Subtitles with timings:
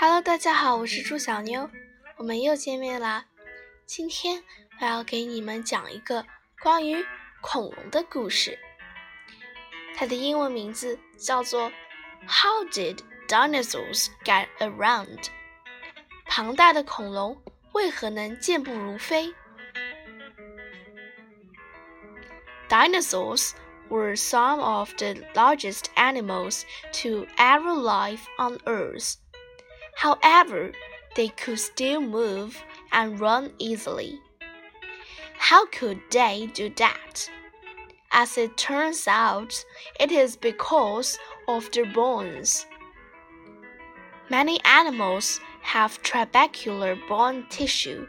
[0.00, 1.70] Hello，大家好，我是猪小妞，
[2.16, 3.24] 我们又见面啦。
[3.86, 4.42] 今天
[4.80, 6.26] 我要给你们讲一个
[6.62, 7.04] 关于
[7.40, 8.58] 恐龙的故事，
[9.96, 11.70] 它的英文名字叫做《
[12.26, 12.98] How Did
[13.28, 15.28] Dinosaurs Get Around》？
[16.26, 19.34] 庞大的恐龙为何能健步如飞？
[22.68, 23.52] Dinosaurs
[23.88, 26.62] were some of the largest animals
[26.92, 29.14] to ever live on Earth.
[30.01, 30.71] However,
[31.15, 32.59] they could still move
[32.91, 34.19] and run easily.
[35.37, 37.29] How could they do that?
[38.11, 39.53] As it turns out,
[39.99, 42.65] it is because of their bones.
[44.31, 48.07] Many animals have trabecular bone tissue.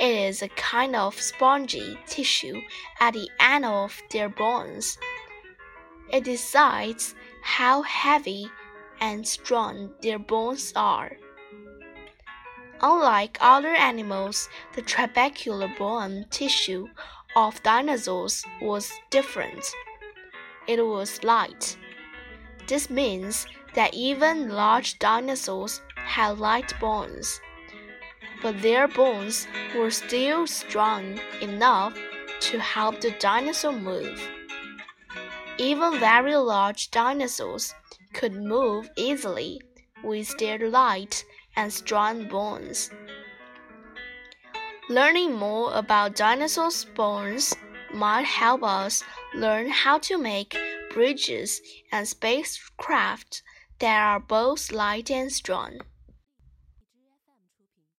[0.00, 2.62] It is a kind of spongy tissue
[2.98, 4.96] at the end of their bones.
[6.10, 8.50] It decides how heavy
[9.00, 11.16] and strong their bones are.
[12.80, 16.88] Unlike other animals, the trabecular bone tissue
[17.34, 19.64] of dinosaurs was different.
[20.68, 21.76] It was light.
[22.68, 27.40] This means that even large dinosaurs had light bones,
[28.42, 31.96] but their bones were still strong enough
[32.40, 34.20] to help the dinosaur move.
[35.58, 37.74] Even very large dinosaurs
[38.12, 39.60] could move easily
[40.02, 41.24] with their light
[41.56, 42.90] and strong bones.
[44.88, 47.54] Learning more about dinosaurs' bones
[47.92, 49.02] might help us
[49.34, 50.56] learn how to make
[50.92, 51.60] bridges
[51.92, 53.42] and spacecraft
[53.78, 55.80] that are both light and strong.